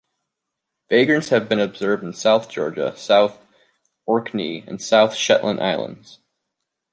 [0.89, 3.37] Vagrants have been observed in South Georgia, South
[4.07, 6.17] Orkney and the South Shetland Islands.